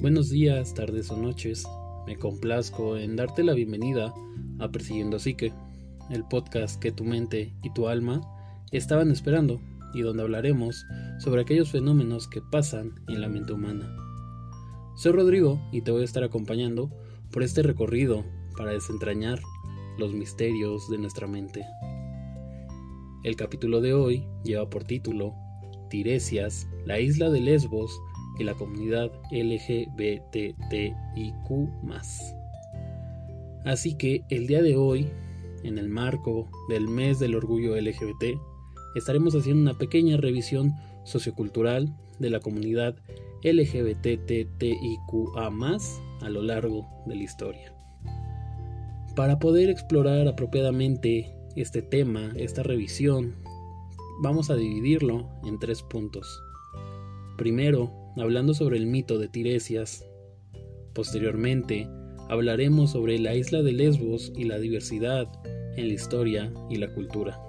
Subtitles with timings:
[0.00, 1.66] Buenos días, tardes o noches.
[2.06, 4.14] Me complazco en darte la bienvenida
[4.60, 5.52] a Persiguiendo Psique,
[6.08, 8.20] el podcast que tu mente y tu alma
[8.70, 9.60] estaban esperando
[9.92, 10.86] y donde hablaremos
[11.18, 13.92] sobre aquellos fenómenos que pasan en la mente humana.
[14.94, 16.92] Soy Rodrigo y te voy a estar acompañando
[17.32, 18.24] por este recorrido
[18.56, 19.40] para desentrañar
[19.98, 21.66] los misterios de nuestra mente.
[23.24, 25.34] El capítulo de hoy lleva por título
[25.90, 27.90] Tiresias, la isla de Lesbos
[28.38, 30.94] y la comunidad LGBTIQ.
[33.64, 35.08] Así que el día de hoy,
[35.64, 38.38] en el marco del mes del orgullo LGBT,
[38.94, 40.72] estaremos haciendo una pequeña revisión
[41.04, 42.96] sociocultural de la comunidad
[43.42, 44.58] LGBTTIQA
[46.20, 47.72] a lo largo de la historia.
[49.14, 53.34] Para poder explorar apropiadamente este tema, esta revisión,
[54.22, 56.40] vamos a dividirlo en tres puntos.
[57.36, 60.04] Primero, hablando sobre el mito de Tiresias.
[60.94, 61.88] Posteriormente,
[62.28, 65.28] hablaremos sobre la isla de Lesbos y la diversidad
[65.76, 67.40] en la historia y la cultura.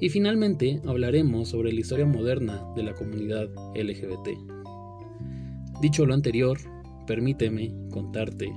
[0.00, 4.30] Y finalmente hablaremos sobre la historia moderna de la comunidad LGBT.
[5.82, 6.58] Dicho lo anterior,
[7.06, 8.52] permíteme contarte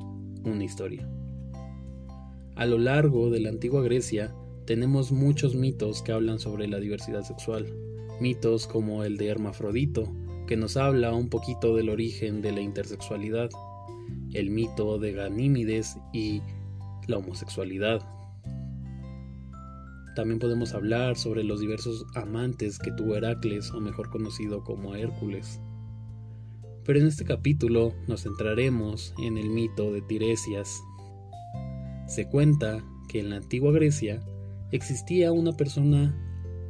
[0.46, 1.10] una historia.
[2.56, 4.34] A lo largo de la antigua Grecia
[4.66, 7.68] tenemos muchos mitos que hablan sobre la diversidad sexual.
[8.22, 10.14] Mitos como el de Hermafrodito,
[10.48, 13.50] que nos habla un poquito del origen de la intersexualidad.
[14.34, 16.42] El mito de Ganímides y
[17.08, 18.02] la homosexualidad.
[20.16, 25.60] También podemos hablar sobre los diversos amantes que tuvo Heracles, o mejor conocido como Hércules.
[26.86, 30.84] Pero en este capítulo nos centraremos en el mito de Tiresias.
[32.08, 34.22] Se cuenta que en la antigua Grecia
[34.72, 36.16] existía una persona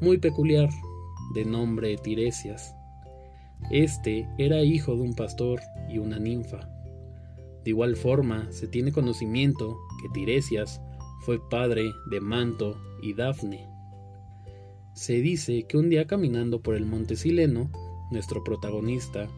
[0.02, 0.70] muy peculiar
[1.34, 2.76] de nombre Tiresias.
[3.72, 6.69] Este era hijo de un pastor y una ninfa.
[7.63, 10.81] De igual forma, se tiene conocimiento que Tiresias
[11.22, 13.69] fue padre de Manto y Dafne.
[14.94, 17.72] Se dice que un día caminando por el monte Sileno,
[18.12, 19.29] nuestro protagonista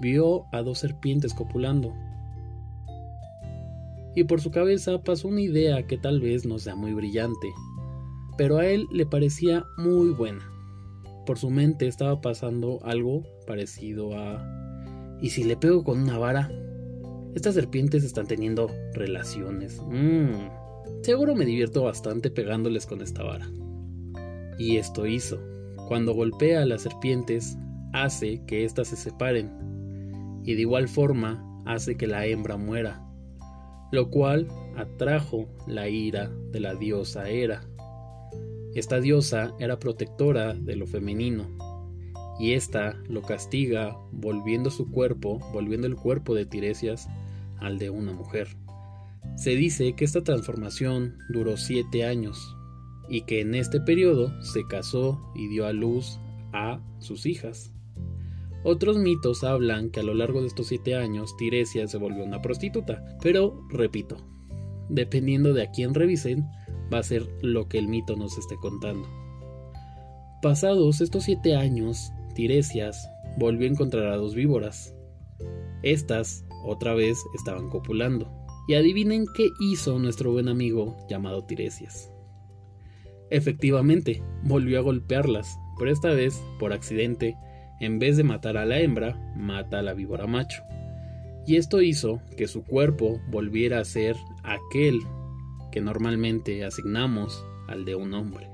[0.00, 1.94] vio a dos serpientes copulando.
[4.16, 7.48] Y por su cabeza pasó una idea que tal vez no sea muy brillante,
[8.36, 10.53] pero a él le parecía muy buena.
[11.26, 15.16] Por su mente estaba pasando algo parecido a...
[15.20, 16.50] ¿Y si le pego con una vara?
[17.34, 19.80] Estas serpientes están teniendo relaciones.
[19.88, 20.48] Mmm.
[21.02, 23.50] Seguro me divierto bastante pegándoles con esta vara.
[24.58, 25.38] Y esto hizo.
[25.88, 27.56] Cuando golpea a las serpientes,
[27.92, 29.50] hace que éstas se separen.
[30.44, 33.02] Y de igual forma hace que la hembra muera.
[33.92, 34.46] Lo cual
[34.76, 37.62] atrajo la ira de la diosa Hera
[38.74, 41.46] esta diosa era protectora de lo femenino,
[42.38, 47.08] y ésta lo castiga volviendo su cuerpo, volviendo el cuerpo de Tiresias
[47.58, 48.48] al de una mujer.
[49.36, 52.56] Se dice que esta transformación duró siete años,
[53.08, 56.18] y que en este periodo se casó y dio a luz
[56.52, 57.72] a sus hijas.
[58.64, 62.40] Otros mitos hablan que a lo largo de estos siete años Tiresias se volvió una
[62.40, 64.16] prostituta, pero repito,
[64.88, 66.46] dependiendo de a quién revisen,
[66.92, 69.08] va a ser lo que el mito nos esté contando.
[70.42, 73.08] Pasados estos siete años, Tiresias
[73.38, 74.94] volvió a encontrar a dos víboras.
[75.82, 78.30] Estas, otra vez, estaban copulando.
[78.66, 82.10] Y adivinen qué hizo nuestro buen amigo llamado Tiresias.
[83.30, 87.36] Efectivamente, volvió a golpearlas, pero esta vez, por accidente,
[87.80, 90.62] en vez de matar a la hembra, mata a la víbora macho.
[91.46, 95.00] Y esto hizo que su cuerpo volviera a ser aquel
[95.74, 98.48] que normalmente asignamos al de un hombre.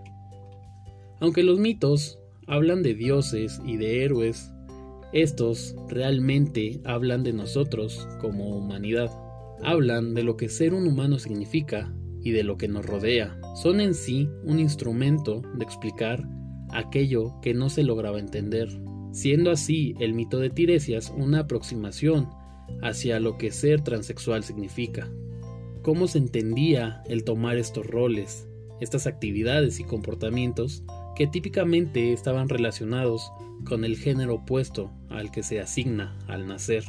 [1.21, 4.51] Aunque los mitos hablan de dioses y de héroes,
[5.13, 9.11] estos realmente hablan de nosotros como humanidad.
[9.63, 11.93] Hablan de lo que ser un humano significa
[12.23, 13.39] y de lo que nos rodea.
[13.55, 16.27] Son en sí un instrumento de explicar
[16.71, 18.67] aquello que no se lograba entender,
[19.13, 22.31] siendo así el mito de Tiresias una aproximación
[22.81, 25.11] hacia lo que ser transexual significa
[25.83, 28.47] cómo se entendía el tomar estos roles,
[28.81, 30.83] estas actividades y comportamientos
[31.17, 33.31] que típicamente estaban relacionados
[33.65, 36.85] con el género opuesto al que se asigna al nacer.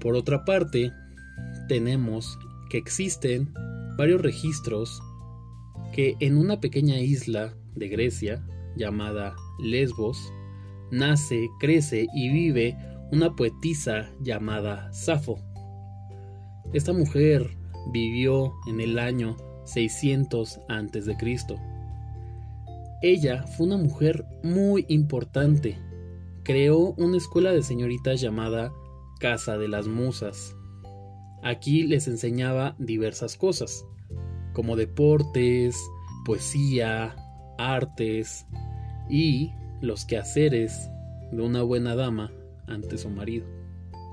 [0.00, 0.92] Por otra parte,
[1.68, 3.52] tenemos que existen
[3.96, 5.00] varios registros
[5.92, 8.44] que en una pequeña isla de Grecia
[8.76, 10.32] llamada Lesbos
[10.90, 12.76] nace, crece y vive
[13.12, 15.38] una poetisa llamada Safo
[16.74, 17.56] esta mujer
[17.92, 21.16] vivió en el año 600 a.C.
[23.00, 25.78] Ella fue una mujer muy importante,
[26.42, 28.72] creó una escuela de señoritas llamada
[29.20, 30.56] Casa de las Musas.
[31.44, 33.86] Aquí les enseñaba diversas cosas,
[34.52, 35.78] como deportes,
[36.24, 37.14] poesía,
[37.56, 38.46] artes
[39.08, 40.90] y los quehaceres
[41.30, 42.32] de una buena dama
[42.66, 43.46] ante su marido.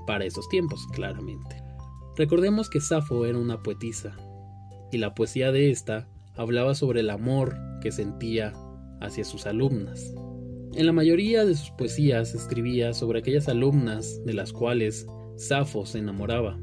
[0.06, 1.71] Para esos tiempos, claramente.
[2.16, 4.16] Recordemos que Safo era una poetisa,
[4.90, 8.52] y la poesía de esta hablaba sobre el amor que sentía
[9.00, 10.14] hacia sus alumnas.
[10.74, 15.06] En la mayoría de sus poesías escribía sobre aquellas alumnas de las cuales
[15.36, 16.58] Safo se enamoraba.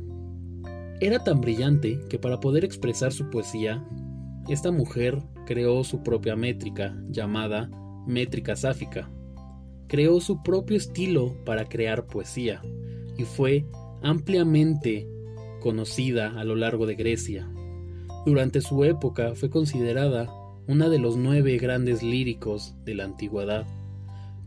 [1.01, 3.83] Era tan brillante que para poder expresar su poesía,
[4.47, 7.69] esta mujer creó su propia métrica llamada
[8.05, 9.09] métrica sáfica.
[9.87, 12.61] Creó su propio estilo para crear poesía
[13.17, 13.65] y fue
[14.01, 15.07] ampliamente
[15.59, 17.49] conocida a lo largo de Grecia.
[18.25, 20.29] Durante su época fue considerada
[20.67, 23.65] una de los nueve grandes líricos de la antigüedad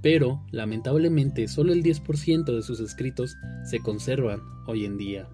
[0.02, 5.28] pero lamentablemente solo el 10% de sus escritos se conservan hoy en día.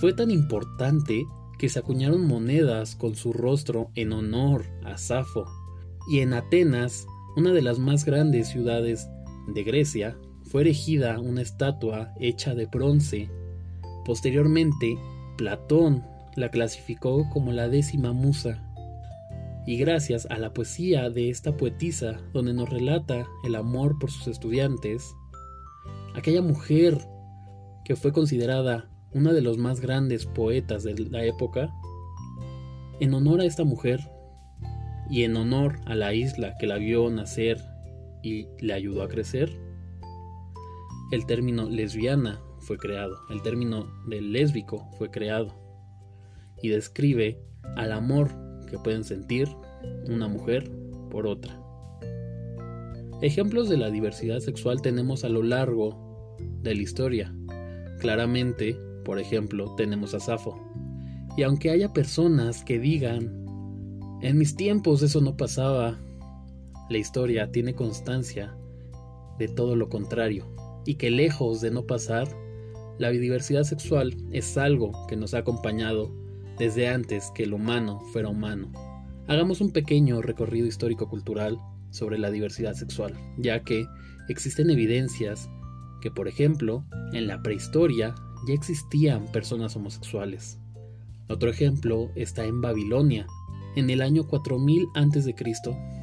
[0.00, 1.26] Fue tan importante
[1.58, 5.44] que se acuñaron monedas con su rostro en honor a Safo,
[6.08, 9.08] y en Atenas, una de las más grandes ciudades
[9.48, 13.28] de Grecia, fue erigida una estatua hecha de bronce.
[14.06, 14.96] Posteriormente,
[15.36, 16.04] Platón
[16.36, 18.62] la clasificó como la décima musa.
[19.66, 24.28] Y gracias a la poesía de esta poetisa donde nos relata el amor por sus
[24.28, 25.12] estudiantes,
[26.14, 27.00] aquella mujer
[27.84, 31.74] que fue considerada una de los más grandes poetas de la época,
[33.00, 34.08] en honor a esta mujer
[35.10, 37.60] y en honor a la isla que la vio nacer
[38.22, 39.60] y le ayudó a crecer,
[41.10, 45.54] el término lesbiana fue creado, el término de lésbico fue creado
[46.60, 47.40] y describe
[47.76, 48.30] al amor
[48.68, 49.48] que pueden sentir
[50.08, 50.68] una mujer
[51.10, 51.60] por otra.
[53.22, 57.34] Ejemplos de la diversidad sexual tenemos a lo largo de la historia.
[58.00, 60.60] Claramente, por ejemplo, tenemos a Safo.
[61.36, 63.44] Y aunque haya personas que digan,
[64.22, 65.98] en mis tiempos eso no pasaba,
[66.90, 68.56] la historia tiene constancia
[69.38, 70.46] de todo lo contrario,
[70.84, 72.28] y que lejos de no pasar,
[72.98, 76.14] la biodiversidad sexual es algo que nos ha acompañado
[76.58, 78.72] desde antes que el humano fuera humano.
[79.28, 81.58] Hagamos un pequeño recorrido histórico-cultural
[81.90, 83.86] sobre la diversidad sexual, ya que
[84.28, 85.50] existen evidencias
[86.00, 88.14] que, por ejemplo, en la prehistoria
[88.46, 90.58] ya existían personas homosexuales.
[91.28, 93.26] Otro ejemplo está en Babilonia.
[93.74, 95.34] En el año 4000 a.C.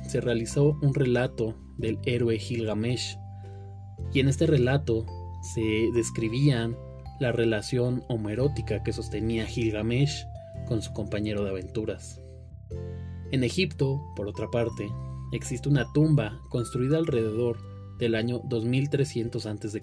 [0.07, 3.17] se realizó un relato del héroe Gilgamesh,
[4.13, 5.05] y en este relato
[5.43, 6.75] se describían
[7.19, 10.25] la relación homoerótica que sostenía Gilgamesh
[10.67, 12.21] con su compañero de aventuras.
[13.31, 14.89] En Egipto, por otra parte,
[15.31, 17.57] existe una tumba construida alrededor
[17.99, 19.81] del año 2300 a.C.,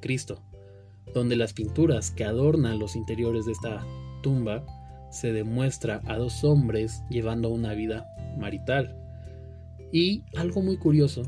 [1.14, 3.84] donde las pinturas que adornan los interiores de esta
[4.22, 4.64] tumba
[5.10, 8.06] se demuestra a dos hombres llevando una vida
[8.38, 8.96] marital.
[9.92, 11.22] Y algo muy curioso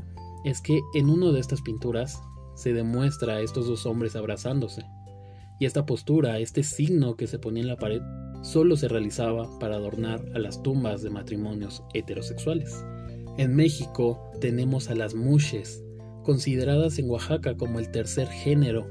[0.45, 2.21] es que en una de estas pinturas
[2.55, 4.83] se demuestra a estos dos hombres abrazándose.
[5.59, 8.01] Y esta postura, este signo que se ponía en la pared,
[8.41, 12.83] solo se realizaba para adornar a las tumbas de matrimonios heterosexuales.
[13.37, 15.83] En México tenemos a las mushes,
[16.23, 18.85] consideradas en Oaxaca como el tercer género.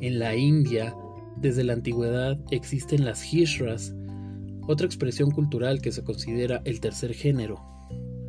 [0.00, 0.94] En la India,
[1.36, 3.94] desde la antigüedad, existen las hishras,
[4.66, 7.60] otra expresión cultural que se considera el tercer género.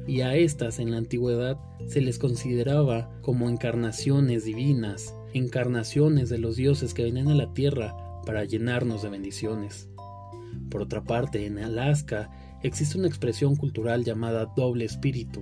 [0.08, 6.56] Y a estas en la antigüedad se les consideraba como encarnaciones divinas, encarnaciones de los
[6.56, 9.90] dioses que venían a la tierra para llenarnos de bendiciones.
[10.70, 12.30] Por otra parte, en Alaska
[12.64, 15.42] existe una expresión cultural llamada doble espíritu.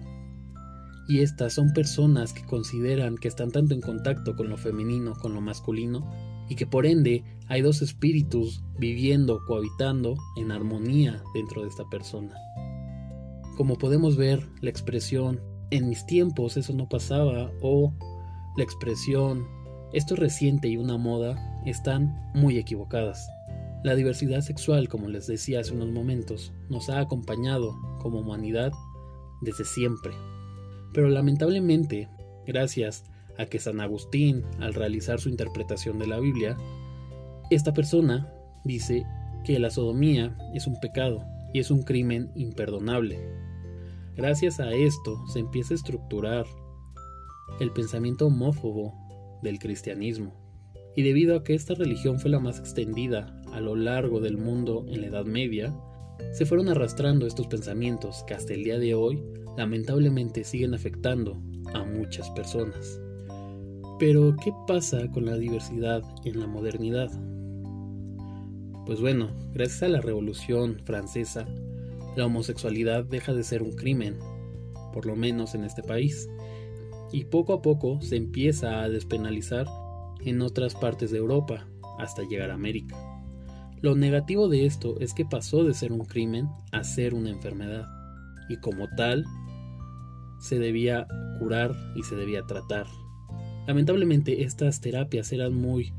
[1.07, 5.33] Y estas son personas que consideran que están tanto en contacto con lo femenino, con
[5.33, 6.07] lo masculino,
[6.49, 12.35] y que por ende hay dos espíritus viviendo, cohabitando en armonía dentro de esta persona.
[13.59, 17.93] Como podemos ver, la expresión en mis tiempos eso no pasaba o
[18.55, 19.45] la expresión
[19.91, 23.29] esto es reciente y una moda están muy equivocadas.
[23.83, 28.71] La diversidad sexual, como les decía hace unos momentos, nos ha acompañado como humanidad
[29.41, 30.13] desde siempre.
[30.93, 32.07] Pero lamentablemente,
[32.47, 33.03] gracias
[33.37, 36.55] a que San Agustín, al realizar su interpretación de la Biblia,
[37.49, 38.31] esta persona
[38.63, 39.05] dice
[39.43, 43.48] que la sodomía es un pecado y es un crimen imperdonable.
[44.19, 46.45] Gracias a esto se empieza a estructurar
[47.61, 48.93] el pensamiento homófobo
[49.41, 50.33] del cristianismo.
[50.93, 54.85] Y debido a que esta religión fue la más extendida a lo largo del mundo
[54.89, 55.73] en la Edad Media,
[56.33, 59.23] se fueron arrastrando estos pensamientos que hasta el día de hoy
[59.55, 61.41] lamentablemente siguen afectando
[61.73, 62.99] a muchas personas.
[63.99, 67.09] Pero, ¿qué pasa con la diversidad en la modernidad?
[68.85, 71.47] Pues bueno, gracias a la Revolución Francesa,
[72.19, 74.19] la homosexualidad deja de ser un crimen,
[74.93, 76.29] por lo menos en este país,
[77.11, 79.65] y poco a poco se empieza a despenalizar
[80.19, 81.65] en otras partes de Europa,
[81.97, 82.97] hasta llegar a América.
[83.81, 87.87] Lo negativo de esto es que pasó de ser un crimen a ser una enfermedad,
[88.49, 89.25] y como tal,
[90.41, 91.07] se debía
[91.39, 92.85] curar y se debía tratar.
[93.65, 95.93] Lamentablemente estas terapias eran muy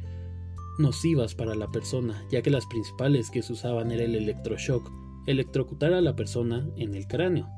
[0.78, 4.99] nocivas para la persona, ya que las principales que se usaban era el electroshock,
[5.30, 7.48] electrocutar a la persona en el cráneo,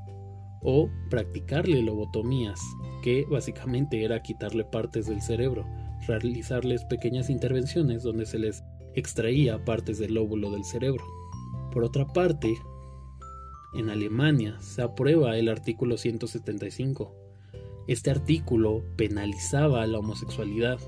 [0.62, 2.60] o practicarle lobotomías,
[3.02, 5.66] que básicamente era quitarle partes del cerebro,
[6.06, 8.62] realizarles pequeñas intervenciones donde se les
[8.94, 11.04] extraía partes del lóbulo del cerebro.
[11.72, 12.54] Por otra parte,
[13.74, 17.14] en Alemania se aprueba el artículo 175.
[17.88, 20.78] Este artículo penalizaba la homosexualidad.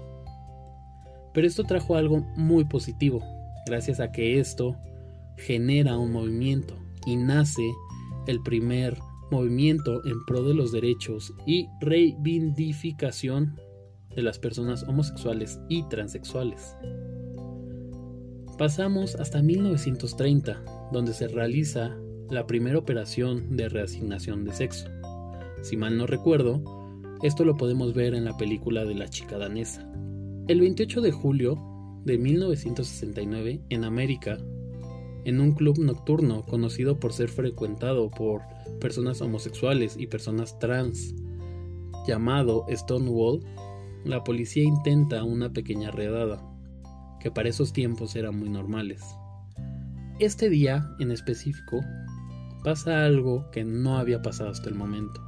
[1.32, 3.22] Pero esto trajo algo muy positivo,
[3.66, 4.76] gracias a que esto
[5.38, 6.74] genera un movimiento
[7.06, 7.62] y nace
[8.26, 8.96] el primer
[9.30, 13.56] movimiento en pro de los derechos y reivindicación
[14.14, 16.76] de las personas homosexuales y transexuales.
[18.58, 20.62] Pasamos hasta 1930,
[20.92, 21.96] donde se realiza
[22.30, 24.88] la primera operación de reasignación de sexo.
[25.62, 26.62] Si mal no recuerdo,
[27.22, 29.90] esto lo podemos ver en la película de la chica danesa.
[30.46, 31.58] El 28 de julio
[32.04, 34.38] de 1969, en América,
[35.24, 38.42] en un club nocturno conocido por ser frecuentado por
[38.80, 41.14] personas homosexuales y personas trans,
[42.06, 43.40] llamado Stonewall,
[44.04, 46.42] la policía intenta una pequeña redada,
[47.20, 49.02] que para esos tiempos eran muy normales.
[50.20, 51.80] Este día, en específico,
[52.62, 55.20] pasa algo que no había pasado hasta el momento.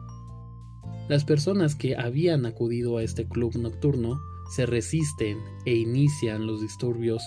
[1.09, 4.21] Las personas que habían acudido a este club nocturno
[4.55, 7.23] se resisten e inician los disturbios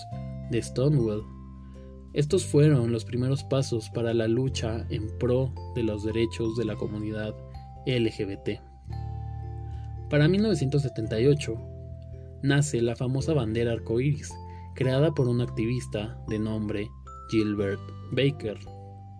[0.50, 1.24] de Stonewall.
[2.12, 6.74] Estos fueron los primeros pasos para la lucha en pro de los derechos de la
[6.74, 7.34] comunidad
[7.86, 8.60] LGBT.
[10.08, 11.54] Para 1978
[12.42, 14.32] nace la famosa bandera arcoíris,
[14.74, 16.88] creada por un activista de nombre
[17.30, 18.58] Gilbert Baker.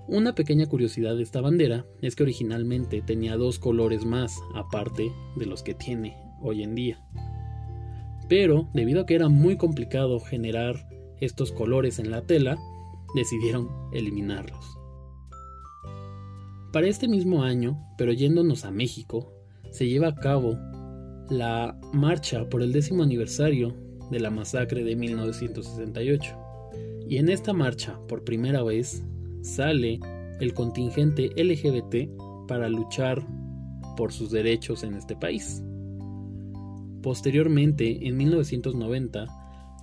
[0.09, 5.47] Una pequeña curiosidad de esta bandera es que originalmente tenía dos colores más aparte de
[5.47, 7.01] los que tiene hoy en día.
[8.29, 10.89] Pero debido a que era muy complicado generar
[11.21, 12.59] estos colores en la tela,
[13.14, 14.79] decidieron eliminarlos.
[16.73, 19.33] Para este mismo año, pero yéndonos a México,
[19.71, 20.57] se lleva a cabo
[21.29, 23.75] la marcha por el décimo aniversario
[24.11, 26.37] de la masacre de 1968.
[27.09, 29.02] Y en esta marcha, por primera vez,
[29.43, 29.99] sale
[30.40, 32.09] el contingente LGBT
[32.47, 33.26] para luchar
[33.97, 35.62] por sus derechos en este país.
[37.02, 39.26] Posteriormente, en 1990,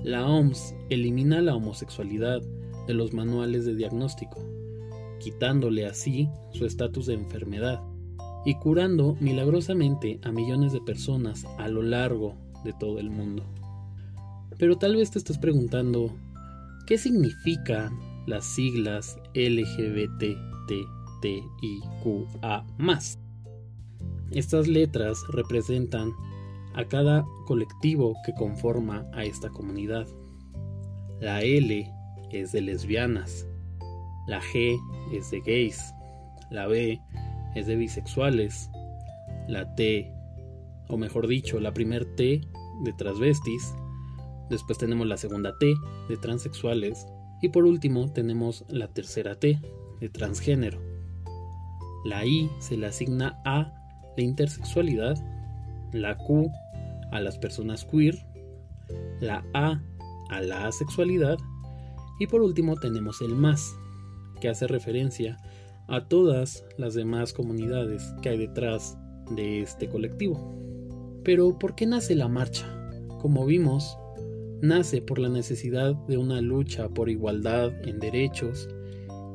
[0.03, 2.41] la OMS elimina la homosexualidad
[2.87, 4.39] de los manuales de diagnóstico,
[5.19, 7.81] quitándole así su estatus de enfermedad
[8.45, 13.43] y curando milagrosamente a millones de personas a lo largo de todo el mundo.
[14.57, 16.15] Pero tal vez te estás preguntando,
[16.87, 17.91] ¿qué significa
[18.27, 20.25] las siglas LGBTTIQA+.
[24.31, 26.11] Estas letras representan
[26.75, 30.05] a cada colectivo que conforma a esta comunidad.
[31.21, 31.89] La L
[32.31, 33.47] es de lesbianas,
[34.27, 34.77] la G
[35.13, 35.93] es de gays,
[36.51, 36.99] la B
[37.55, 38.69] es de bisexuales,
[39.47, 40.11] la T,
[40.89, 42.41] o mejor dicho, la primer T
[42.83, 43.73] de transvestis,
[44.49, 45.73] después tenemos la segunda T
[46.09, 47.07] de transexuales,
[47.41, 49.59] y por último tenemos la tercera T,
[49.99, 50.81] de transgénero.
[52.05, 53.73] La I se le asigna a
[54.15, 55.17] la intersexualidad,
[55.93, 56.49] la Q
[57.11, 58.15] a las personas queer,
[59.19, 59.81] la A
[60.29, 61.37] a la asexualidad
[62.19, 63.75] y por último tenemos el más,
[64.39, 65.37] que hace referencia
[65.87, 68.97] a todas las demás comunidades que hay detrás
[69.31, 70.55] de este colectivo.
[71.23, 72.65] Pero ¿por qué nace la marcha?
[73.21, 73.97] Como vimos,
[74.61, 78.69] nace por la necesidad de una lucha por igualdad en derechos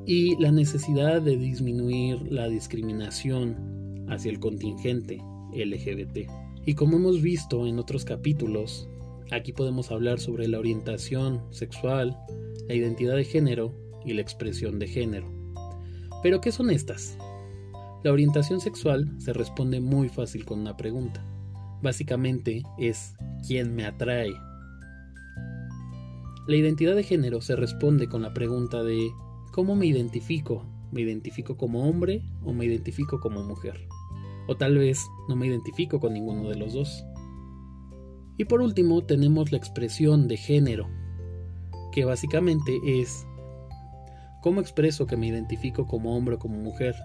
[0.06, 5.22] y la necesidad de disminuir la discriminación hacia el contingente
[5.52, 6.28] LGBT.
[6.64, 8.88] Y como hemos visto en otros capítulos,
[9.30, 12.16] aquí podemos hablar sobre la orientación sexual,
[12.68, 15.30] la identidad de género y la expresión de género.
[16.22, 17.18] Pero ¿qué son estas?
[18.04, 21.24] La orientación sexual se responde muy fácil con una pregunta.
[21.82, 23.14] Básicamente es
[23.46, 24.32] ¿quién me atrae?
[26.48, 29.10] La identidad de género se responde con la pregunta de
[29.52, 30.66] ¿cómo me identifico?
[30.90, 33.86] ¿Me identifico como hombre o me identifico como mujer?
[34.48, 37.04] O tal vez no me identifico con ninguno de los dos.
[38.36, 40.88] Y por último tenemos la expresión de género,
[41.92, 43.26] que básicamente es
[44.40, 46.96] cómo expreso que me identifico como hombre o como mujer.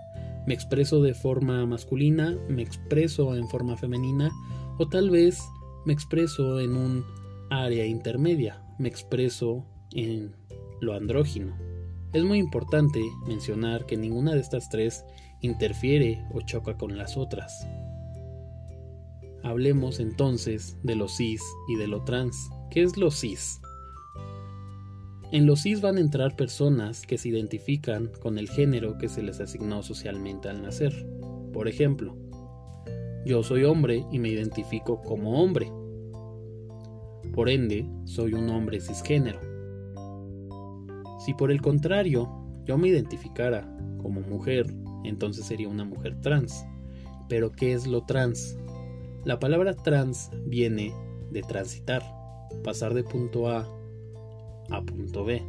[0.47, 4.31] Me expreso de forma masculina, me expreso en forma femenina
[4.77, 5.39] o tal vez
[5.85, 7.05] me expreso en un
[7.49, 10.35] área intermedia, me expreso en
[10.81, 11.55] lo andrógino.
[12.13, 15.03] Es muy importante mencionar que ninguna de estas tres
[15.41, 17.67] interfiere o choca con las otras.
[19.43, 22.49] Hablemos entonces de lo cis y de lo trans.
[22.69, 23.59] ¿Qué es lo cis?
[25.29, 29.21] En los cis van a entrar personas que se identifican con el género que se
[29.21, 30.93] les asignó socialmente al nacer.
[31.51, 32.15] Por ejemplo,
[33.25, 35.69] yo soy hombre y me identifico como hombre.
[37.33, 39.41] Por ende, soy un hombre cisgénero.
[41.19, 42.29] Si por el contrario
[42.63, 46.65] yo me identificara como mujer, entonces sería una mujer trans.
[47.27, 48.57] Pero ¿qué es lo trans?
[49.25, 50.93] La palabra trans viene
[51.31, 52.01] de transitar,
[52.63, 53.76] pasar de punto A
[54.69, 55.43] a punto B.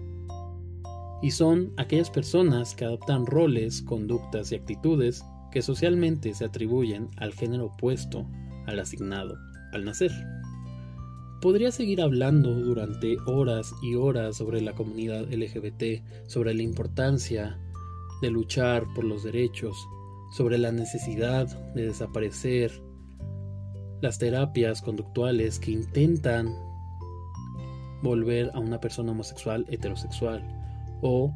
[1.23, 7.33] Y son aquellas personas que adoptan roles, conductas y actitudes que socialmente se atribuyen al
[7.33, 8.27] género opuesto
[8.67, 9.37] al asignado
[9.73, 10.13] al nacer.
[11.41, 17.61] Podría seguir hablando durante horas y horas sobre la comunidad LGBT, sobre la importancia
[18.21, 19.77] de luchar por los derechos,
[20.33, 22.83] sobre la necesidad de desaparecer
[24.01, 26.55] las terapias conductuales que intentan
[28.03, 30.43] volver a una persona homosexual heterosexual
[31.03, 31.35] o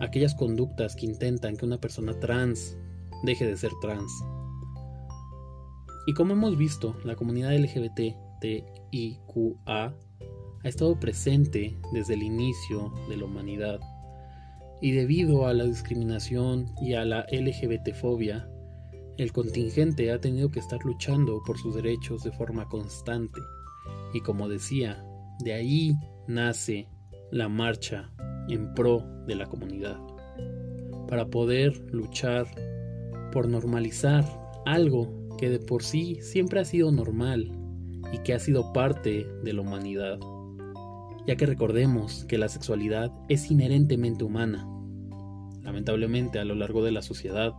[0.00, 2.76] aquellas conductas que intentan que una persona trans
[3.22, 4.10] deje de ser trans.
[6.06, 9.94] Y como hemos visto, la comunidad LGBT TIQA
[10.62, 13.80] ha estado presente desde el inicio de la humanidad
[14.80, 18.48] y debido a la discriminación y a la LGBTfobia,
[19.18, 23.40] el contingente ha tenido que estar luchando por sus derechos de forma constante.
[24.14, 25.04] Y como decía,
[25.42, 25.94] de ahí
[26.26, 26.88] nace
[27.30, 28.10] la marcha
[28.48, 29.98] en pro de la comunidad,
[31.08, 32.46] para poder luchar
[33.32, 34.24] por normalizar
[34.66, 37.50] algo que de por sí siempre ha sido normal
[38.12, 40.18] y que ha sido parte de la humanidad,
[41.26, 44.66] ya que recordemos que la sexualidad es inherentemente humana.
[45.62, 47.52] Lamentablemente a lo largo de la sociedad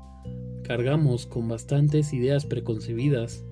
[0.63, 3.45] cargamos con bastantes ideas preconcebidas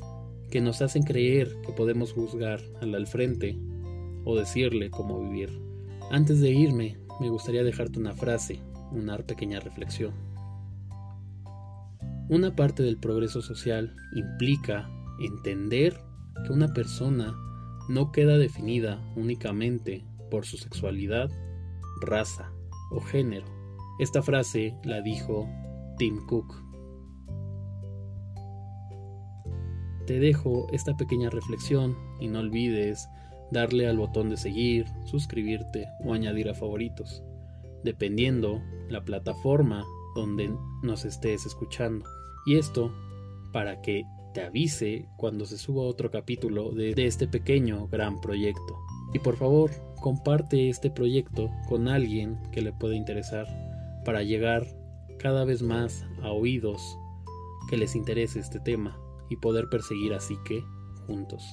[0.52, 3.58] que nos hacen creer que podemos juzgar al al frente
[4.30, 5.50] o decirle cómo vivir.
[6.12, 8.62] Antes de irme, me gustaría dejarte una frase,
[8.92, 10.13] una pequeña reflexión.
[12.30, 14.89] Una parte del progreso social implica
[15.20, 16.00] entender
[16.46, 17.36] que una persona
[17.89, 21.30] no queda definida únicamente por su sexualidad,
[22.02, 22.52] raza
[22.92, 23.48] o género.
[24.00, 25.50] Esta frase la dijo
[25.98, 26.54] Tim Cook.
[30.06, 33.08] Te dejo esta pequeña reflexión y no olvides
[33.52, 37.24] darle al botón de seguir, suscribirte o añadir a favoritos,
[37.84, 39.84] dependiendo la plataforma
[40.16, 40.52] donde
[40.84, 42.06] nos estés escuchando.
[42.46, 42.94] Y esto
[43.52, 48.78] para que te avise cuando se suba otro capítulo de, este pequeño gran proyecto.
[49.14, 53.48] Y por favor, comparte este proyecto con alguien que le pueda interesar
[54.06, 54.68] para llegar
[55.18, 56.98] cada vez más a oídos
[57.70, 60.64] que les interese este tema y poder perseguir así que
[61.06, 61.44] juntos.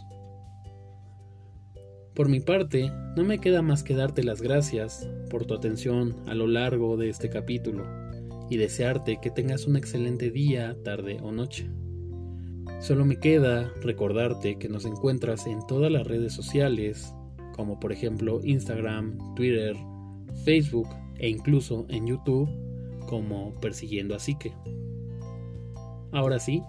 [2.17, 6.35] Por mi parte, no me queda más que darte las gracias por tu atención a
[6.35, 7.85] lo largo de este capítulo
[8.49, 11.71] y desearte que tengas un excelente día, tarde o noche.
[12.81, 17.13] Solo me queda recordarte que nos encuentras en todas las redes sociales,
[17.55, 19.77] como por ejemplo Instagram, Twitter,
[20.43, 22.49] Facebook e incluso en YouTube
[23.11, 24.55] como Persiguiendo a Psique.
[26.13, 26.63] Ahora sí,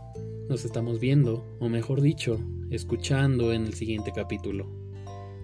[0.50, 2.38] nos estamos viendo, o mejor dicho,
[2.70, 4.77] escuchando en el siguiente capítulo.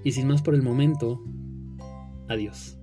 [0.04, 1.24] Y sin más por el momento,
[2.28, 2.78] adiós.